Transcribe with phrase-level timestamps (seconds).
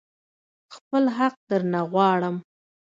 [0.75, 2.35] خپل حق درنه غواړم.